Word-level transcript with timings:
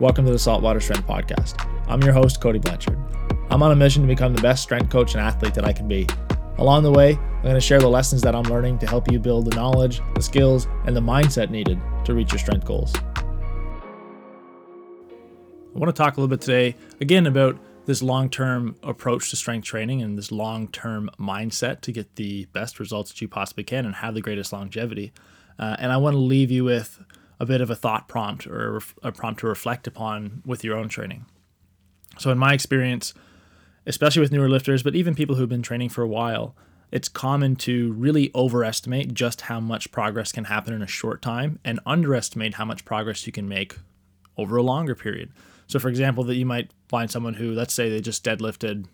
Welcome 0.00 0.24
to 0.24 0.32
the 0.32 0.38
Saltwater 0.38 0.80
Strength 0.80 1.06
Podcast. 1.06 1.62
I'm 1.86 2.02
your 2.02 2.14
host, 2.14 2.40
Cody 2.40 2.58
Blanchard. 2.58 2.98
I'm 3.50 3.62
on 3.62 3.70
a 3.70 3.76
mission 3.76 4.00
to 4.00 4.08
become 4.08 4.32
the 4.32 4.40
best 4.40 4.62
strength 4.62 4.88
coach 4.88 5.12
and 5.12 5.20
athlete 5.20 5.52
that 5.52 5.66
I 5.66 5.74
can 5.74 5.88
be. 5.88 6.06
Along 6.56 6.82
the 6.82 6.90
way, 6.90 7.16
I'm 7.16 7.42
going 7.42 7.54
to 7.54 7.60
share 7.60 7.80
the 7.80 7.90
lessons 7.90 8.22
that 8.22 8.34
I'm 8.34 8.44
learning 8.44 8.78
to 8.78 8.86
help 8.86 9.12
you 9.12 9.18
build 9.18 9.44
the 9.44 9.54
knowledge, 9.54 10.00
the 10.14 10.22
skills, 10.22 10.68
and 10.86 10.96
the 10.96 11.02
mindset 11.02 11.50
needed 11.50 11.78
to 12.06 12.14
reach 12.14 12.32
your 12.32 12.38
strength 12.38 12.64
goals. 12.64 12.94
I 12.96 13.02
want 15.74 15.94
to 15.94 16.02
talk 16.02 16.16
a 16.16 16.20
little 16.20 16.34
bit 16.34 16.40
today, 16.40 16.76
again, 17.02 17.26
about 17.26 17.58
this 17.84 18.00
long 18.00 18.30
term 18.30 18.76
approach 18.82 19.28
to 19.28 19.36
strength 19.36 19.66
training 19.66 20.00
and 20.00 20.16
this 20.16 20.32
long 20.32 20.68
term 20.68 21.10
mindset 21.18 21.82
to 21.82 21.92
get 21.92 22.16
the 22.16 22.46
best 22.54 22.80
results 22.80 23.10
that 23.10 23.20
you 23.20 23.28
possibly 23.28 23.64
can 23.64 23.84
and 23.84 23.96
have 23.96 24.14
the 24.14 24.22
greatest 24.22 24.50
longevity. 24.50 25.12
Uh, 25.58 25.76
and 25.78 25.92
I 25.92 25.98
want 25.98 26.14
to 26.14 26.20
leave 26.20 26.50
you 26.50 26.64
with 26.64 27.04
a 27.40 27.46
bit 27.46 27.62
of 27.62 27.70
a 27.70 27.74
thought 27.74 28.06
prompt 28.06 28.46
or 28.46 28.80
a 29.02 29.10
prompt 29.10 29.40
to 29.40 29.46
reflect 29.46 29.86
upon 29.86 30.42
with 30.44 30.62
your 30.62 30.76
own 30.76 30.88
training. 30.88 31.24
So, 32.18 32.30
in 32.30 32.38
my 32.38 32.52
experience, 32.52 33.14
especially 33.86 34.20
with 34.20 34.30
newer 34.30 34.48
lifters, 34.48 34.82
but 34.82 34.94
even 34.94 35.14
people 35.14 35.36
who've 35.36 35.48
been 35.48 35.62
training 35.62 35.88
for 35.88 36.02
a 36.02 36.08
while, 36.08 36.54
it's 36.92 37.08
common 37.08 37.56
to 37.56 37.92
really 37.92 38.30
overestimate 38.34 39.14
just 39.14 39.42
how 39.42 39.58
much 39.58 39.90
progress 39.90 40.32
can 40.32 40.44
happen 40.44 40.74
in 40.74 40.82
a 40.82 40.86
short 40.86 41.22
time 41.22 41.58
and 41.64 41.80
underestimate 41.86 42.54
how 42.54 42.64
much 42.64 42.84
progress 42.84 43.26
you 43.26 43.32
can 43.32 43.48
make 43.48 43.78
over 44.36 44.56
a 44.56 44.62
longer 44.62 44.94
period. 44.94 45.32
So, 45.66 45.78
for 45.78 45.88
example, 45.88 46.24
that 46.24 46.34
you 46.34 46.44
might 46.44 46.72
find 46.88 47.10
someone 47.10 47.34
who, 47.34 47.52
let's 47.52 47.72
say, 47.72 47.88
they 47.88 48.00
just 48.00 48.24
deadlifted 48.24 48.86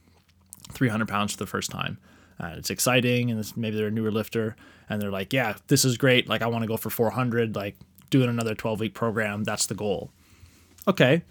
300 0.72 1.08
pounds 1.08 1.32
for 1.32 1.38
the 1.38 1.46
first 1.46 1.70
time. 1.70 1.98
Uh, 2.38 2.54
it's 2.56 2.70
exciting, 2.70 3.30
and 3.30 3.56
maybe 3.56 3.76
they're 3.76 3.86
a 3.86 3.90
newer 3.90 4.12
lifter, 4.12 4.56
and 4.90 5.00
they're 5.00 5.10
like, 5.10 5.32
"Yeah, 5.32 5.54
this 5.68 5.86
is 5.86 5.96
great. 5.96 6.28
Like, 6.28 6.42
I 6.42 6.48
want 6.48 6.62
to 6.62 6.68
go 6.68 6.76
for 6.76 6.90
400. 6.90 7.56
Like, 7.56 7.76
doing 8.10 8.28
another 8.28 8.54
12 8.54 8.80
week 8.80 8.94
program. 8.94 9.44
That's 9.44 9.66
the 9.66 9.74
goal. 9.74 10.10
Okay, 10.88 11.22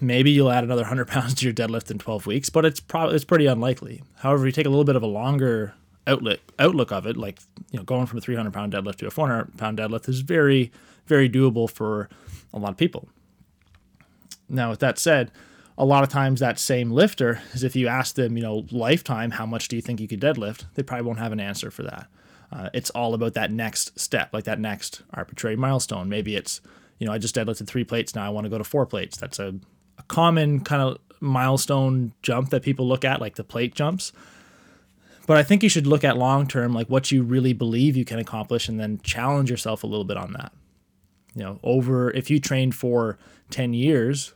maybe 0.00 0.30
you'll 0.30 0.50
add 0.50 0.64
another 0.64 0.82
100 0.82 1.08
pounds 1.08 1.34
to 1.34 1.44
your 1.44 1.54
deadlift 1.54 1.90
in 1.90 1.98
12 1.98 2.26
weeks, 2.26 2.50
but 2.50 2.64
it's 2.64 2.80
probably 2.80 3.16
it's 3.16 3.24
pretty 3.24 3.46
unlikely. 3.46 4.02
However, 4.16 4.46
you 4.46 4.52
take 4.52 4.66
a 4.66 4.70
little 4.70 4.84
bit 4.84 4.96
of 4.96 5.02
a 5.02 5.06
longer 5.06 5.74
outlook 6.06 6.40
outlook 6.58 6.92
of 6.92 7.06
it, 7.06 7.16
like 7.16 7.40
you 7.70 7.78
know, 7.78 7.84
going 7.84 8.06
from 8.06 8.18
a 8.18 8.20
300 8.20 8.52
pound 8.52 8.72
deadlift 8.72 8.96
to 8.96 9.06
a 9.06 9.10
400 9.10 9.56
pound 9.56 9.78
deadlift 9.78 10.08
is 10.08 10.20
very 10.20 10.72
very 11.06 11.28
doable 11.28 11.70
for 11.70 12.08
a 12.52 12.58
lot 12.58 12.70
of 12.70 12.76
people. 12.76 13.08
Now, 14.48 14.70
with 14.70 14.80
that 14.80 14.98
said, 14.98 15.30
a 15.76 15.84
lot 15.84 16.02
of 16.02 16.08
times 16.08 16.40
that 16.40 16.58
same 16.58 16.90
lifter 16.90 17.40
is 17.52 17.62
if 17.62 17.76
you 17.76 17.86
ask 17.88 18.14
them, 18.14 18.36
you 18.36 18.42
know, 18.42 18.66
lifetime, 18.70 19.30
how 19.32 19.46
much 19.46 19.68
do 19.68 19.76
you 19.76 19.82
think 19.82 20.00
you 20.00 20.08
could 20.08 20.20
deadlift? 20.20 20.64
They 20.74 20.82
probably 20.82 21.06
won't 21.06 21.18
have 21.18 21.32
an 21.32 21.40
answer 21.40 21.70
for 21.70 21.82
that. 21.84 22.08
Uh, 22.50 22.70
it's 22.72 22.90
all 22.90 23.14
about 23.14 23.34
that 23.34 23.50
next 23.50 23.98
step, 23.98 24.32
like 24.32 24.44
that 24.44 24.58
next 24.58 25.02
arbitrary 25.12 25.56
milestone. 25.56 26.08
Maybe 26.08 26.34
it's, 26.34 26.60
you 26.98 27.06
know, 27.06 27.12
I 27.12 27.18
just 27.18 27.34
deadlifted 27.34 27.66
three 27.66 27.84
plates. 27.84 28.14
Now 28.14 28.24
I 28.24 28.30
want 28.30 28.44
to 28.44 28.50
go 28.50 28.58
to 28.58 28.64
four 28.64 28.86
plates. 28.86 29.18
That's 29.18 29.38
a, 29.38 29.54
a 29.98 30.02
common 30.04 30.60
kind 30.60 30.82
of 30.82 30.98
milestone 31.20 32.12
jump 32.22 32.50
that 32.50 32.62
people 32.62 32.88
look 32.88 33.04
at, 33.04 33.20
like 33.20 33.36
the 33.36 33.44
plate 33.44 33.74
jumps. 33.74 34.12
But 35.26 35.36
I 35.36 35.42
think 35.42 35.62
you 35.62 35.68
should 35.68 35.86
look 35.86 36.04
at 36.04 36.16
long 36.16 36.46
term, 36.46 36.72
like 36.72 36.88
what 36.88 37.12
you 37.12 37.22
really 37.22 37.52
believe 37.52 37.96
you 37.96 38.06
can 38.06 38.18
accomplish, 38.18 38.66
and 38.66 38.80
then 38.80 38.98
challenge 39.02 39.50
yourself 39.50 39.84
a 39.84 39.86
little 39.86 40.06
bit 40.06 40.16
on 40.16 40.32
that. 40.32 40.52
You 41.34 41.42
know, 41.42 41.60
over 41.62 42.10
if 42.12 42.30
you 42.30 42.40
trained 42.40 42.74
for 42.74 43.18
10 43.50 43.74
years, 43.74 44.32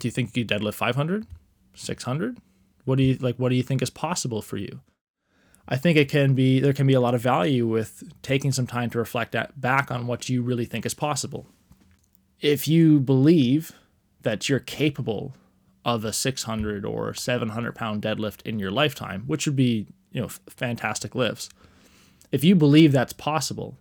do 0.00 0.08
you 0.08 0.12
think 0.12 0.36
you 0.36 0.44
could 0.44 0.60
deadlift 0.60 0.74
500, 0.74 1.26
600? 1.74 2.38
What 2.84 2.98
do 2.98 3.04
you 3.04 3.14
like? 3.18 3.36
What 3.36 3.50
do 3.50 3.54
you 3.54 3.62
think 3.62 3.82
is 3.82 3.90
possible 3.90 4.42
for 4.42 4.56
you? 4.56 4.80
I 5.66 5.76
think 5.76 5.96
it 5.96 6.08
can 6.10 6.34
be 6.34 6.60
there 6.60 6.72
can 6.72 6.86
be 6.86 6.94
a 6.94 7.00
lot 7.00 7.14
of 7.14 7.20
value 7.20 7.66
with 7.66 8.02
taking 8.22 8.52
some 8.52 8.66
time 8.66 8.90
to 8.90 8.98
reflect 8.98 9.34
back 9.56 9.90
on 9.90 10.06
what 10.06 10.28
you 10.28 10.42
really 10.42 10.66
think 10.66 10.84
is 10.84 10.94
possible. 10.94 11.46
If 12.40 12.68
you 12.68 13.00
believe 13.00 13.72
that 14.22 14.48
you're 14.48 14.60
capable 14.60 15.34
of 15.84 16.04
a 16.04 16.12
600 16.12 16.84
or 16.84 17.14
700 17.14 17.74
pound 17.74 18.02
deadlift 18.02 18.42
in 18.42 18.58
your 18.58 18.70
lifetime, 18.70 19.24
which 19.26 19.46
would 19.46 19.56
be 19.56 19.86
you 20.12 20.20
know 20.20 20.28
fantastic 20.48 21.14
lifts, 21.14 21.48
if 22.30 22.44
you 22.44 22.54
believe 22.54 22.92
that's 22.92 23.12
possible, 23.12 23.78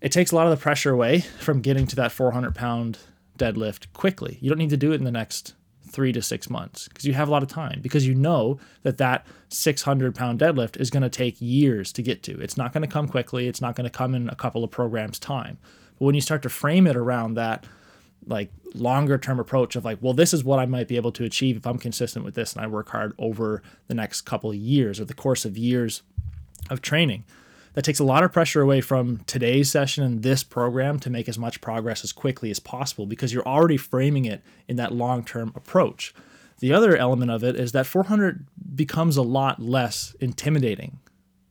it 0.00 0.10
takes 0.10 0.32
a 0.32 0.36
lot 0.36 0.46
of 0.46 0.50
the 0.50 0.62
pressure 0.62 0.90
away 0.90 1.20
from 1.20 1.60
getting 1.60 1.86
to 1.86 1.96
that 1.96 2.12
400 2.12 2.54
pound 2.54 2.98
deadlift 3.38 3.92
quickly. 3.92 4.38
You 4.40 4.48
don't 4.48 4.58
need 4.58 4.70
to 4.70 4.76
do 4.76 4.90
it 4.92 4.96
in 4.96 5.04
the 5.04 5.12
next 5.12 5.54
three 5.88 6.12
to 6.12 6.22
six 6.22 6.48
months 6.48 6.88
because 6.88 7.04
you 7.04 7.14
have 7.14 7.28
a 7.28 7.30
lot 7.30 7.42
of 7.42 7.48
time 7.48 7.80
because 7.82 8.06
you 8.06 8.14
know 8.14 8.58
that 8.82 8.98
that 8.98 9.26
600 9.48 10.14
pound 10.14 10.38
deadlift 10.38 10.78
is 10.80 10.90
going 10.90 11.02
to 11.02 11.08
take 11.08 11.36
years 11.40 11.92
to 11.92 12.02
get 12.02 12.22
to. 12.24 12.40
It's 12.40 12.56
not 12.56 12.72
going 12.72 12.82
to 12.82 12.88
come 12.88 13.08
quickly. 13.08 13.48
It's 13.48 13.60
not 13.60 13.74
going 13.74 13.84
to 13.84 13.96
come 13.96 14.14
in 14.14 14.28
a 14.28 14.34
couple 14.34 14.64
of 14.64 14.70
programs 14.70 15.18
time. 15.18 15.58
But 15.98 16.04
when 16.06 16.14
you 16.14 16.20
start 16.20 16.42
to 16.42 16.48
frame 16.48 16.86
it 16.86 16.96
around 16.96 17.34
that 17.34 17.64
like 18.26 18.50
longer 18.74 19.16
term 19.18 19.40
approach 19.40 19.74
of 19.76 19.84
like, 19.84 19.98
well, 20.00 20.12
this 20.12 20.34
is 20.34 20.44
what 20.44 20.58
I 20.58 20.66
might 20.66 20.88
be 20.88 20.96
able 20.96 21.12
to 21.12 21.24
achieve 21.24 21.56
if 21.56 21.66
I'm 21.66 21.78
consistent 21.78 22.24
with 22.24 22.34
this 22.34 22.52
and 22.52 22.62
I 22.62 22.66
work 22.66 22.90
hard 22.90 23.14
over 23.18 23.62
the 23.86 23.94
next 23.94 24.22
couple 24.22 24.50
of 24.50 24.56
years 24.56 25.00
or 25.00 25.04
the 25.04 25.14
course 25.14 25.44
of 25.44 25.56
years 25.56 26.02
of 26.70 26.82
training 26.82 27.24
that 27.78 27.84
takes 27.84 28.00
a 28.00 28.04
lot 28.04 28.24
of 28.24 28.32
pressure 28.32 28.60
away 28.60 28.80
from 28.80 29.18
today's 29.18 29.70
session 29.70 30.02
and 30.02 30.24
this 30.24 30.42
program 30.42 30.98
to 30.98 31.08
make 31.08 31.28
as 31.28 31.38
much 31.38 31.60
progress 31.60 32.02
as 32.02 32.10
quickly 32.10 32.50
as 32.50 32.58
possible 32.58 33.06
because 33.06 33.32
you're 33.32 33.46
already 33.46 33.76
framing 33.76 34.24
it 34.24 34.42
in 34.66 34.74
that 34.74 34.92
long 34.92 35.24
term 35.24 35.52
approach. 35.54 36.12
The 36.58 36.72
other 36.72 36.96
element 36.96 37.30
of 37.30 37.44
it 37.44 37.54
is 37.54 37.70
that 37.70 37.86
400 37.86 38.44
becomes 38.74 39.16
a 39.16 39.22
lot 39.22 39.62
less 39.62 40.16
intimidating 40.18 40.98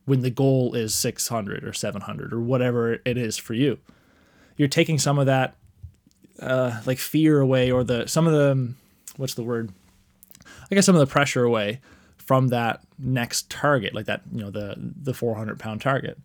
when 0.04 0.20
the 0.20 0.30
goal 0.30 0.74
is 0.74 0.94
600 0.94 1.64
or 1.64 1.72
700 1.72 2.34
or 2.34 2.42
whatever 2.42 3.00
it 3.06 3.18
is 3.18 3.38
for 3.38 3.54
you. 3.54 3.80
You're 4.58 4.68
taking 4.68 5.00
some 5.00 5.18
of 5.18 5.28
that 5.28 5.56
uh, 6.42 6.82
like 6.86 7.00
fear 7.00 7.40
away 7.40 7.72
or 7.72 7.86
the 7.86 8.06
some 8.06 8.28
of 8.28 8.34
the 8.34 8.74
what's 9.16 9.36
the 9.36 9.44
word? 9.44 9.72
I 10.70 10.76
guess 10.76 10.86
some 10.86 10.96
of 10.96 11.00
the 11.00 11.08
pressure 11.08 11.46
away 11.46 11.80
from 12.28 12.50
that 12.50 12.82
next 13.00 13.50
target, 13.50 13.96
like 13.96 14.06
that, 14.06 14.22
you 14.34 14.42
know, 14.42 14.52
the 14.52 14.76
the 14.78 15.14
400 15.14 15.58
pound 15.58 15.82
target. 15.82 16.20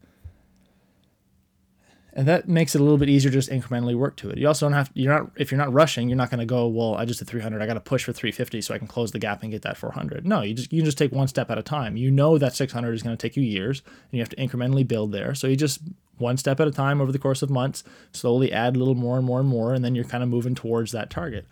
And 2.15 2.29
that 2.29 2.47
makes 2.47 2.75
it 2.75 2.81
a 2.81 2.85
little 2.85 2.99
bit 2.99 3.09
easier 3.09 3.31
just 3.31 3.49
incrementally 3.49 3.95
work 3.95 4.17
to 4.17 4.29
it. 4.29 4.37
You 4.37 4.49
also 4.49 4.67
don't 4.67 4.75
have 4.75 4.91
you're 4.95 5.17
not 5.17 5.31
if 5.37 5.51
you're 5.51 5.61
not 5.61 5.73
rushing, 5.73 6.09
you're 6.09 6.19
not 6.19 6.29
going 6.29 6.41
to 6.41 6.45
go, 6.45 6.67
well, 6.67 6.97
I 6.97 7.05
just 7.05 7.21
did 7.21 7.29
300, 7.29 7.63
I 7.63 7.67
got 7.67 7.75
to 7.75 7.81
push 7.81 8.05
for 8.05 8.13
350 8.13 8.61
so 8.61 8.75
I 8.75 8.79
can 8.79 8.89
close 8.89 9.13
the 9.13 9.21
gap 9.21 9.43
and 9.43 9.53
get 9.53 9.63
that 9.63 9.77
400. 9.77 10.27
No, 10.27 10.43
you 10.43 10.55
just 10.55 10.73
you 10.73 10.83
just 10.83 10.99
take 10.99 11.13
one 11.13 11.29
step 11.29 11.51
at 11.51 11.57
a 11.57 11.63
time. 11.63 11.97
You 11.97 12.11
know 12.11 12.37
that 12.37 12.57
600 12.57 12.93
is 12.93 13.03
going 13.03 13.17
to 13.17 13.23
take 13.29 13.37
you 13.37 13.45
years 13.45 13.81
and 13.87 14.19
you 14.19 14.19
have 14.19 14.29
to 14.31 14.37
incrementally 14.37 14.87
build 14.87 15.13
there. 15.13 15.37
So 15.37 15.47
you 15.47 15.55
just 15.55 15.81
one 16.19 16.37
step 16.37 16.59
at 16.59 16.67
a 16.67 16.73
time 16.73 17.01
over 17.01 17.13
the 17.13 17.19
course 17.19 17.43
of 17.43 17.49
months, 17.49 17.84
slowly 18.13 18.53
add 18.53 18.75
a 18.75 18.79
little 18.79 18.97
more 18.97 19.17
and 19.17 19.25
more 19.25 19.39
and 19.39 19.49
more 19.49 19.73
and 19.73 19.84
then 19.84 19.95
you're 19.95 20.05
kind 20.05 20.25
of 20.25 20.29
moving 20.29 20.57
towards 20.57 20.91
that 20.93 21.11
target. 21.11 21.47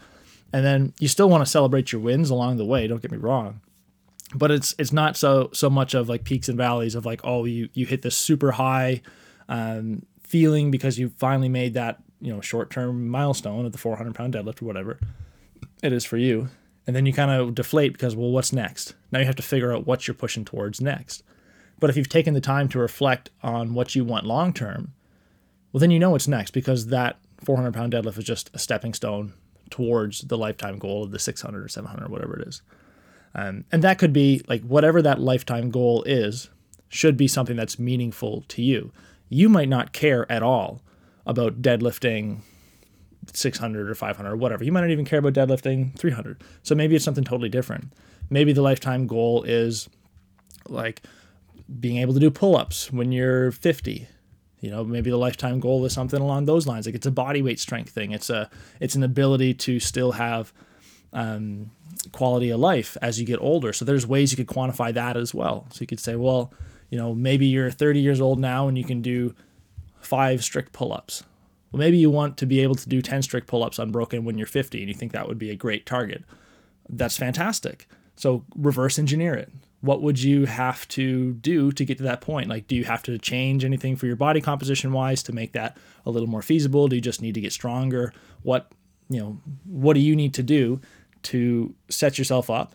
And 0.53 0.65
then 0.65 0.93
you 0.99 1.07
still 1.07 1.31
want 1.31 1.45
to 1.45 1.51
celebrate 1.51 1.93
your 1.93 2.01
wins 2.01 2.29
along 2.29 2.57
the 2.57 2.65
way, 2.65 2.89
don't 2.89 3.01
get 3.01 3.13
me 3.13 3.19
wrong 3.19 3.61
but 4.35 4.51
it's 4.51 4.75
it's 4.79 4.93
not 4.93 5.17
so 5.17 5.51
so 5.53 5.69
much 5.69 5.95
of 5.95 6.09
like 6.09 6.25
peaks 6.25 6.49
and 6.49 6.57
valleys 6.57 6.95
of 6.95 7.05
like 7.05 7.21
oh 7.25 7.45
you 7.45 7.69
you 7.73 7.87
hit 7.87 8.03
this 8.03 8.17
super 8.17 8.53
high 8.53 9.01
um, 9.49 10.05
feeling 10.23 10.71
because 10.71 10.99
you 10.99 11.09
finally 11.19 11.49
made 11.49 11.75
that 11.75 11.99
you 12.21 12.33
know 12.33 12.41
short 12.41 12.71
term 12.71 13.09
milestone 13.09 13.67
of 13.67 13.73
the 13.73 13.79
400 13.79 14.15
pound 14.15 14.35
deadlift 14.35 14.63
or 14.63 14.67
whatever 14.67 14.99
it 15.83 15.93
is 15.93 16.05
for 16.05 16.17
you. 16.17 16.49
And 16.87 16.97
then 16.97 17.07
you 17.07 17.13
kind 17.13 17.31
of 17.31 17.55
deflate 17.55 17.93
because 17.93 18.17
well 18.17 18.31
what's 18.31 18.53
next? 18.53 18.95
Now 19.13 19.19
you 19.19 19.27
have 19.27 19.37
to 19.37 19.43
figure 19.43 19.73
out 19.73 19.87
what 19.87 20.07
you're 20.07 20.15
pushing 20.15 20.45
towards 20.45 20.81
next. 20.81 21.23
But 21.79 21.89
if 21.89 21.97
you've 21.97 22.09
taken 22.09 22.35
the 22.35 22.41
time 22.41 22.69
to 22.71 22.79
reflect 22.79 23.31
on 23.43 23.75
what 23.75 23.95
you 23.95 24.05
want 24.05 24.27
long 24.27 24.53
term 24.53 24.93
well 25.73 25.81
then 25.81 25.91
you 25.91 25.99
know 25.99 26.11
what's 26.11 26.29
next 26.29 26.53
because 26.53 26.87
that 26.89 27.19
400 27.45 27.73
pound 27.73 27.93
deadlift 27.93 28.19
is 28.19 28.25
just 28.25 28.51
a 28.55 28.59
stepping 28.59 28.95
stone 28.95 29.33
towards 29.71 30.23
the 30.23 30.37
lifetime 30.37 30.79
goal 30.79 31.05
of 31.05 31.11
the 31.11 31.19
600 31.19 31.65
or 31.65 31.69
700 31.69 32.07
or 32.07 32.09
whatever 32.09 32.39
it 32.39 32.49
is 32.49 32.63
um, 33.35 33.65
and 33.71 33.83
that 33.83 33.99
could 33.99 34.13
be 34.13 34.43
like 34.49 34.63
whatever 34.63 35.03
that 35.03 35.21
lifetime 35.21 35.71
goal 35.71 36.03
is, 36.05 36.49
should 36.89 37.17
be 37.17 37.29
something 37.29 37.57
that's 37.57 37.79
meaningful 37.79 38.45
to 38.49 38.63
you. 38.63 38.93
You 39.29 39.49
might 39.49 39.69
not 39.69 39.93
care 39.93 40.31
at 40.31 40.43
all 40.43 40.83
about 41.25 41.63
deadlifting 41.63 42.41
600 43.33 43.89
or 43.89 43.95
500 43.95 44.31
or 44.31 44.37
whatever. 44.37 44.65
You 44.65 44.73
might 44.73 44.81
not 44.81 44.91
even 44.91 45.05
care 45.05 45.21
about 45.21 45.35
deadlifting 45.35 45.97
300. 45.99 46.43
So 46.63 46.75
maybe 46.75 46.97
it's 46.97 47.05
something 47.05 47.25
totally 47.25 47.49
different. 47.49 47.93
Maybe 48.29 48.53
the 48.53 48.63
lifetime 48.63 49.07
goal 49.07 49.45
is 49.45 49.89
like 50.69 51.03
being 51.79 51.99
able 51.99 52.15
to 52.15 52.21
do 52.21 52.31
pull 52.31 52.57
ups 52.57 52.93
when 52.93 53.13
you're 53.13 53.53
50. 53.53 54.09
You 54.61 54.71
know, 54.71 54.85
maybe 54.85 55.11
the 55.11 55.17
lifetime 55.17 55.61
goal 55.61 55.85
is 55.85 55.93
something 55.93 56.21
along 56.21 56.45
those 56.45 56.67
lines. 56.67 56.87
Like 56.87 56.95
it's 56.95 57.07
a 57.07 57.13
body 57.13 57.41
weight 57.41 57.61
strength 57.61 57.91
thing. 57.91 58.11
It's 58.13 58.29
a 58.29 58.51
it's 58.81 58.95
an 58.95 59.03
ability 59.03 59.55
to 59.55 59.81
still 59.81 60.13
have 60.13 60.53
um, 61.13 61.71
quality 62.13 62.51
of 62.51 62.61
life 62.61 62.97
as 63.03 63.21
you 63.21 63.27
get 63.27 63.41
older. 63.41 63.73
So 63.73 63.85
there's 63.85 64.07
ways 64.07 64.33
you 64.33 64.37
could 64.37 64.55
quantify 64.55 64.93
that 64.95 65.17
as 65.17 65.35
well. 65.35 65.67
So 65.71 65.81
you 65.81 65.87
could 65.87 66.01
say, 66.01 66.17
well, 66.17 66.53
you 66.91 66.99
know, 66.99 67.15
maybe 67.15 67.47
you're 67.47 67.71
30 67.71 68.01
years 68.01 68.21
old 68.21 68.39
now 68.39 68.69
and 68.69 68.77
you 68.77 68.85
can 68.85 69.03
do 69.03 69.35
five 70.01 70.43
strict 70.43 70.73
pull-ups. 70.73 71.25
Well, 71.71 71.79
maybe 71.79 71.99
you 71.99 72.11
want 72.11 72.37
to 72.39 72.47
be 72.47 72.61
able 72.61 72.75
to 72.75 72.89
do 72.89 73.01
10 73.01 73.23
strict 73.23 73.47
pull-ups 73.47 73.79
unbroken 73.79 74.25
when 74.25 74.37
you're 74.37 74.47
50 74.47 74.79
and 74.79 74.89
you 74.89 74.95
think 74.95 75.13
that 75.13 75.29
would 75.29 75.39
be 75.39 75.51
a 75.51 75.57
great 75.57 75.87
target. 75.87 76.25
That's 76.89 77.17
fantastic. 77.17 77.89
So 78.17 78.45
reverse 78.57 78.99
engineer 78.99 79.35
it. 79.35 79.51
What 79.81 80.03
would 80.03 80.23
you 80.23 80.45
have 80.45 80.87
to 80.89 81.33
do 81.35 81.73
to 81.73 81.85
get 81.85 81.97
to 81.99 82.05
that 82.05 82.21
point? 82.21 82.51
Like, 82.51 82.67
do 82.67 82.77
you 82.77 82.85
have 82.85 83.03
to 83.05 83.17
change 83.19 83.65
anything 83.65 83.97
for 83.97 84.07
your 84.07 84.17
body 84.17 84.41
composition 84.41 84.93
wise 84.93 85.23
to 85.23 85.33
make 85.33 85.53
that 85.53 85.79
a 86.05 86.11
little 86.11 86.29
more 86.29 86.43
feasible? 86.43 86.89
Do 86.89 86.97
you 86.97 87.03
just 87.03 87.23
need 87.23 87.35
to 87.35 87.41
get 87.41 87.53
stronger? 87.53 88.13
What 88.43 88.71
you 89.11 89.19
know, 89.19 89.41
what 89.65 89.95
do 89.95 90.01
you 90.01 90.15
need 90.15 90.35
to 90.35 90.43
do 90.43 90.81
to 91.25 91.75
set 91.89 92.19
yourself 92.19 92.51
up 92.51 92.75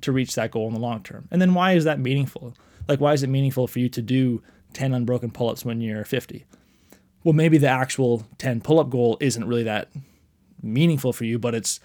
to 0.00 0.12
reach 0.12 0.34
that 0.34 0.50
goal 0.50 0.68
in 0.68 0.74
the 0.74 0.80
long 0.80 1.02
term? 1.02 1.28
And 1.30 1.40
then 1.40 1.54
why 1.54 1.72
is 1.72 1.84
that 1.84 1.98
meaningful? 1.98 2.54
Like, 2.88 3.00
why 3.00 3.12
is 3.12 3.22
it 3.22 3.28
meaningful 3.28 3.66
for 3.66 3.78
you 3.78 3.88
to 3.90 4.02
do 4.02 4.42
10 4.74 4.92
unbroken 4.92 5.30
pull 5.30 5.50
ups 5.50 5.64
when 5.64 5.80
you're 5.80 6.04
50? 6.04 6.44
Well, 7.22 7.32
maybe 7.32 7.56
the 7.56 7.68
actual 7.68 8.26
10 8.38 8.60
pull 8.60 8.78
up 8.78 8.90
goal 8.90 9.16
isn't 9.20 9.46
really 9.46 9.62
that 9.62 9.88
meaningful 10.62 11.12
for 11.12 11.24
you, 11.24 11.38
but 11.38 11.54
it's 11.54 11.80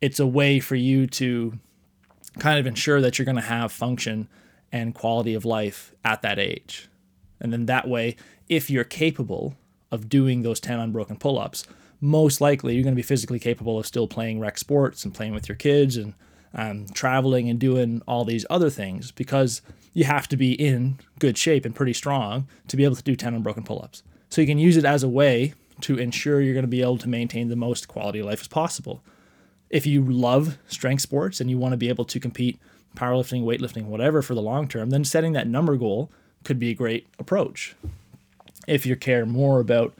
it's 0.00 0.20
a 0.20 0.26
way 0.26 0.60
for 0.60 0.76
you 0.76 1.06
to 1.06 1.58
kind 2.38 2.58
of 2.58 2.66
ensure 2.66 3.00
that 3.00 3.18
you're 3.18 3.24
going 3.24 3.36
to 3.36 3.42
have 3.42 3.72
function 3.72 4.28
and 4.70 4.94
quality 4.94 5.34
of 5.34 5.44
life 5.44 5.92
at 6.04 6.22
that 6.22 6.38
age. 6.38 6.88
And 7.40 7.52
then 7.52 7.66
that 7.66 7.88
way, 7.88 8.16
if 8.48 8.70
you're 8.70 8.84
capable 8.84 9.56
of 9.90 10.08
doing 10.08 10.42
those 10.42 10.60
10 10.60 10.78
unbroken 10.78 11.16
pull 11.16 11.38
ups, 11.38 11.66
most 12.00 12.40
likely 12.40 12.74
you're 12.74 12.84
going 12.84 12.94
to 12.94 12.96
be 12.96 13.02
physically 13.02 13.38
capable 13.38 13.78
of 13.78 13.86
still 13.86 14.06
playing 14.06 14.40
rec 14.40 14.58
sports 14.58 15.04
and 15.04 15.14
playing 15.14 15.34
with 15.34 15.48
your 15.48 15.56
kids 15.56 15.96
and 15.96 16.14
um, 16.54 16.86
traveling 16.94 17.48
and 17.48 17.58
doing 17.58 18.02
all 18.06 18.24
these 18.24 18.46
other 18.48 18.70
things 18.70 19.10
because 19.12 19.62
you 19.92 20.04
have 20.04 20.28
to 20.28 20.36
be 20.36 20.52
in 20.52 20.98
good 21.18 21.36
shape 21.36 21.64
and 21.64 21.74
pretty 21.74 21.92
strong 21.92 22.46
to 22.68 22.76
be 22.76 22.84
able 22.84 22.96
to 22.96 23.02
do 23.02 23.16
10 23.16 23.34
unbroken 23.34 23.64
pull 23.64 23.80
ups. 23.82 24.02
So 24.30 24.40
you 24.40 24.46
can 24.46 24.58
use 24.58 24.76
it 24.76 24.84
as 24.84 25.02
a 25.02 25.08
way 25.08 25.54
to 25.80 25.98
ensure 25.98 26.40
you're 26.40 26.54
going 26.54 26.62
to 26.64 26.68
be 26.68 26.82
able 26.82 26.98
to 26.98 27.08
maintain 27.08 27.48
the 27.48 27.56
most 27.56 27.88
quality 27.88 28.20
of 28.20 28.26
life 28.26 28.40
as 28.40 28.48
possible. 28.48 29.02
If 29.70 29.86
you 29.86 30.02
love 30.02 30.58
strength 30.66 31.02
sports 31.02 31.40
and 31.40 31.50
you 31.50 31.58
want 31.58 31.72
to 31.72 31.76
be 31.76 31.88
able 31.88 32.04
to 32.06 32.20
compete 32.20 32.58
powerlifting, 32.96 33.44
weightlifting, 33.44 33.84
whatever 33.84 34.22
for 34.22 34.34
the 34.34 34.42
long 34.42 34.66
term, 34.68 34.90
then 34.90 35.04
setting 35.04 35.32
that 35.34 35.46
number 35.46 35.76
goal 35.76 36.10
could 36.44 36.58
be 36.58 36.70
a 36.70 36.74
great 36.74 37.06
approach. 37.18 37.74
If 38.66 38.86
you 38.86 38.96
care 38.96 39.26
more 39.26 39.60
about 39.60 39.94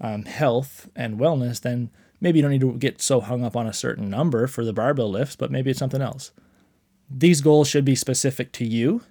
um, 0.00 0.24
health 0.24 0.88
and 0.94 1.18
wellness, 1.18 1.60
then 1.60 1.90
maybe 2.20 2.38
you 2.38 2.42
don't 2.42 2.50
need 2.50 2.60
to 2.60 2.72
get 2.78 3.00
so 3.00 3.20
hung 3.20 3.44
up 3.44 3.56
on 3.56 3.66
a 3.66 3.72
certain 3.72 4.08
number 4.10 4.46
for 4.46 4.64
the 4.64 4.72
barbell 4.72 5.10
lifts, 5.10 5.36
but 5.36 5.50
maybe 5.50 5.70
it's 5.70 5.78
something 5.78 6.02
else. 6.02 6.32
These 7.10 7.40
goals 7.40 7.68
should 7.68 7.84
be 7.84 7.94
specific 7.94 8.52
to 8.52 8.64
you 8.64 9.02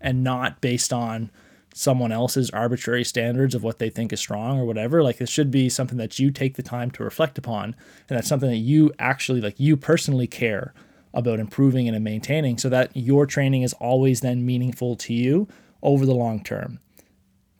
and 0.00 0.24
not 0.24 0.60
based 0.60 0.92
on 0.92 1.30
someone 1.74 2.10
else's 2.10 2.50
arbitrary 2.50 3.04
standards 3.04 3.54
of 3.54 3.62
what 3.62 3.78
they 3.78 3.90
think 3.90 4.12
is 4.12 4.20
strong 4.20 4.58
or 4.58 4.64
whatever. 4.64 5.02
Like 5.02 5.20
it 5.20 5.28
should 5.28 5.50
be 5.50 5.68
something 5.68 5.98
that 5.98 6.18
you 6.18 6.30
take 6.30 6.56
the 6.56 6.62
time 6.62 6.90
to 6.92 7.04
reflect 7.04 7.38
upon, 7.38 7.76
and 8.08 8.16
that's 8.16 8.28
something 8.28 8.50
that 8.50 8.56
you 8.56 8.92
actually 8.98 9.40
like 9.40 9.60
you 9.60 9.76
personally 9.76 10.26
care 10.26 10.74
about 11.12 11.40
improving 11.40 11.88
and 11.88 12.02
maintaining, 12.02 12.58
so 12.58 12.68
that 12.68 12.90
your 12.96 13.26
training 13.26 13.62
is 13.62 13.72
always 13.74 14.20
then 14.20 14.44
meaningful 14.44 14.96
to 14.96 15.12
you 15.12 15.48
over 15.82 16.06
the 16.06 16.14
long 16.14 16.42
term. 16.42 16.78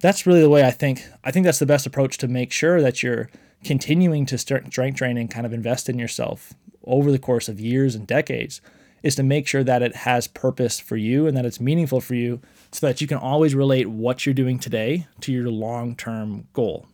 That's 0.00 0.26
really 0.26 0.40
the 0.40 0.48
way 0.48 0.64
I 0.64 0.70
think. 0.70 1.04
I 1.24 1.30
think 1.30 1.44
that's 1.44 1.58
the 1.58 1.66
best 1.66 1.86
approach 1.86 2.18
to 2.18 2.28
make 2.28 2.52
sure 2.52 2.80
that 2.80 3.02
you're 3.02 3.30
continuing 3.64 4.24
to 4.26 4.38
strength 4.38 4.70
training, 4.70 5.28
kind 5.28 5.46
of 5.46 5.52
invest 5.52 5.88
in 5.88 5.98
yourself 5.98 6.54
over 6.84 7.12
the 7.12 7.18
course 7.18 7.48
of 7.48 7.60
years 7.60 7.94
and 7.94 8.06
decades 8.06 8.60
is 9.02 9.14
to 9.14 9.22
make 9.22 9.46
sure 9.46 9.64
that 9.64 9.82
it 9.82 9.96
has 9.96 10.26
purpose 10.26 10.78
for 10.78 10.96
you 10.96 11.26
and 11.26 11.36
that 11.36 11.46
it's 11.46 11.60
meaningful 11.60 12.00
for 12.00 12.14
you 12.14 12.40
so 12.70 12.86
that 12.86 13.00
you 13.00 13.06
can 13.06 13.16
always 13.16 13.54
relate 13.54 13.86
what 13.86 14.24
you're 14.24 14.34
doing 14.34 14.58
today 14.58 15.06
to 15.20 15.32
your 15.32 15.50
long 15.50 15.96
term 15.96 16.46
goal. 16.52 16.86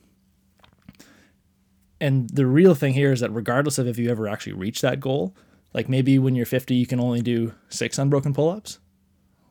And 2.00 2.28
the 2.30 2.46
real 2.46 2.74
thing 2.74 2.92
here 2.92 3.12
is 3.12 3.20
that 3.20 3.30
regardless 3.30 3.78
of 3.78 3.88
if 3.88 3.98
you 3.98 4.10
ever 4.10 4.28
actually 4.28 4.52
reach 4.52 4.82
that 4.82 5.00
goal, 5.00 5.34
like 5.72 5.88
maybe 5.88 6.18
when 6.18 6.34
you're 6.34 6.46
50, 6.46 6.74
you 6.74 6.86
can 6.86 7.00
only 7.00 7.22
do 7.22 7.54
six 7.68 7.98
unbroken 7.98 8.34
pull 8.34 8.50
ups. 8.50 8.78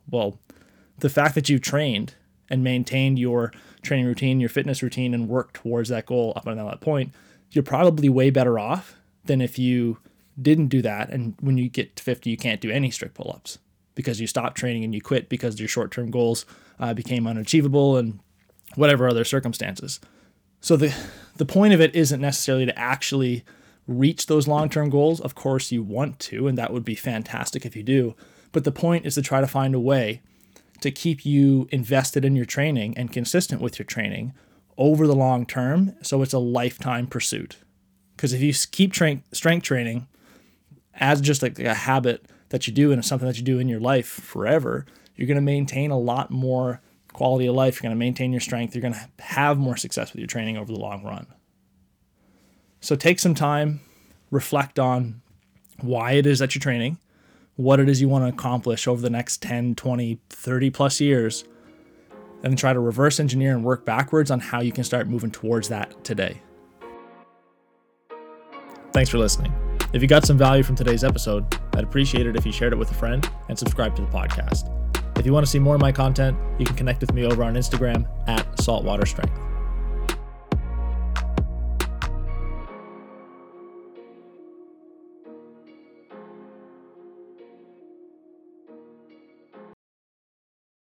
Well, 0.08 0.38
the 0.98 1.10
fact 1.10 1.34
that 1.34 1.48
you've 1.48 1.60
trained 1.60 2.14
and 2.50 2.62
maintained 2.62 3.18
your 3.18 3.52
training 3.82 4.06
routine, 4.06 4.40
your 4.40 4.48
fitness 4.48 4.82
routine, 4.82 5.14
and 5.14 5.28
worked 5.28 5.54
towards 5.54 5.88
that 5.88 6.06
goal 6.06 6.32
up 6.36 6.46
until 6.46 6.68
that 6.68 6.80
point, 6.80 7.12
you're 7.50 7.62
probably 7.64 8.08
way 8.08 8.30
better 8.30 8.58
off 8.58 8.96
than 9.24 9.40
if 9.40 9.58
you 9.58 9.98
didn't 10.40 10.68
do 10.68 10.82
that. 10.82 11.10
And 11.10 11.34
when 11.40 11.56
you 11.56 11.68
get 11.68 11.96
to 11.96 12.02
50 12.02 12.30
you 12.30 12.36
can't 12.36 12.60
do 12.60 12.70
any 12.70 12.90
strict 12.90 13.14
pull-ups 13.14 13.58
because 13.94 14.20
you 14.20 14.26
stopped 14.26 14.56
training 14.56 14.84
and 14.84 14.94
you 14.94 15.00
quit 15.00 15.28
because 15.28 15.58
your 15.58 15.68
short-term 15.68 16.10
goals 16.10 16.44
uh, 16.78 16.92
became 16.94 17.26
unachievable 17.26 17.96
and 17.96 18.20
whatever 18.74 19.08
other 19.08 19.24
circumstances. 19.24 20.00
So 20.60 20.76
the 20.76 20.94
the 21.36 21.46
point 21.46 21.74
of 21.74 21.80
it 21.80 21.94
isn't 21.94 22.20
necessarily 22.20 22.66
to 22.66 22.78
actually 22.78 23.44
reach 23.86 24.26
those 24.26 24.48
long-term 24.48 24.90
goals. 24.90 25.20
Of 25.20 25.34
course 25.34 25.70
you 25.70 25.82
want 25.82 26.18
to 26.20 26.46
and 26.46 26.58
that 26.58 26.72
would 26.72 26.84
be 26.84 26.94
fantastic 26.94 27.64
if 27.64 27.76
you 27.76 27.82
do. 27.82 28.14
But 28.52 28.64
the 28.64 28.72
point 28.72 29.06
is 29.06 29.14
to 29.14 29.22
try 29.22 29.40
to 29.40 29.46
find 29.46 29.74
a 29.74 29.80
way 29.80 30.22
to 30.80 30.90
keep 30.90 31.24
you 31.24 31.68
invested 31.70 32.24
in 32.24 32.36
your 32.36 32.44
training 32.44 32.96
and 32.96 33.12
consistent 33.12 33.60
with 33.60 33.78
your 33.78 33.86
training 33.86 34.32
over 34.78 35.06
the 35.06 35.14
long 35.14 35.46
term 35.46 35.94
so 36.02 36.22
it's 36.22 36.32
a 36.32 36.38
lifetime 36.38 37.06
pursuit 37.06 37.58
because 38.16 38.32
if 38.32 38.40
you 38.40 38.52
keep 38.70 38.92
tra- 38.92 39.22
strength 39.32 39.64
training 39.64 40.06
as 40.94 41.20
just 41.20 41.42
like 41.42 41.58
a 41.58 41.74
habit 41.74 42.24
that 42.48 42.66
you 42.66 42.72
do 42.72 42.92
and 42.92 43.04
something 43.04 43.28
that 43.28 43.36
you 43.36 43.42
do 43.42 43.58
in 43.58 43.68
your 43.68 43.80
life 43.80 44.06
forever, 44.06 44.86
you're 45.14 45.26
going 45.26 45.36
to 45.36 45.42
maintain 45.42 45.90
a 45.90 45.98
lot 45.98 46.30
more 46.30 46.80
quality 47.12 47.46
of 47.46 47.54
life. 47.54 47.76
You're 47.76 47.88
going 47.88 47.98
to 47.98 48.04
maintain 48.04 48.32
your 48.32 48.40
strength. 48.40 48.74
You're 48.74 48.82
going 48.82 48.94
to 48.94 49.22
have 49.22 49.58
more 49.58 49.76
success 49.76 50.12
with 50.12 50.20
your 50.20 50.26
training 50.26 50.56
over 50.56 50.72
the 50.72 50.78
long 50.78 51.04
run. 51.04 51.26
So 52.80 52.96
take 52.96 53.18
some 53.18 53.34
time, 53.34 53.80
reflect 54.30 54.78
on 54.78 55.22
why 55.80 56.12
it 56.12 56.26
is 56.26 56.38
that 56.38 56.54
you're 56.54 56.60
training, 56.60 56.98
what 57.56 57.80
it 57.80 57.88
is 57.88 58.00
you 58.00 58.08
want 58.08 58.24
to 58.24 58.28
accomplish 58.28 58.86
over 58.86 59.00
the 59.00 59.10
next 59.10 59.42
10, 59.42 59.74
20, 59.74 60.20
30 60.30 60.70
plus 60.70 61.00
years, 61.00 61.44
and 62.42 62.56
try 62.56 62.72
to 62.72 62.80
reverse 62.80 63.18
engineer 63.18 63.54
and 63.54 63.64
work 63.64 63.84
backwards 63.84 64.30
on 64.30 64.40
how 64.40 64.60
you 64.60 64.72
can 64.72 64.84
start 64.84 65.08
moving 65.08 65.30
towards 65.30 65.68
that 65.68 66.04
today. 66.04 66.42
Thanks 68.92 69.10
for 69.10 69.18
listening. 69.18 69.52
If 69.92 70.02
you 70.02 70.08
got 70.08 70.24
some 70.24 70.38
value 70.38 70.62
from 70.62 70.76
today's 70.76 71.04
episode, 71.04 71.44
I'd 71.74 71.84
appreciate 71.84 72.26
it 72.26 72.36
if 72.36 72.44
you 72.44 72.52
shared 72.52 72.72
it 72.72 72.76
with 72.76 72.90
a 72.90 72.94
friend 72.94 73.28
and 73.48 73.58
subscribe 73.58 73.96
to 73.96 74.02
the 74.02 74.08
podcast. 74.08 74.70
If 75.18 75.24
you 75.24 75.32
want 75.32 75.46
to 75.46 75.50
see 75.50 75.58
more 75.58 75.74
of 75.74 75.80
my 75.80 75.92
content, 75.92 76.36
you 76.58 76.66
can 76.66 76.76
connect 76.76 77.00
with 77.00 77.12
me 77.14 77.24
over 77.24 77.42
on 77.42 77.54
Instagram 77.54 78.06
at 78.28 78.60
Saltwater 78.60 79.06
Strength. 79.06 79.55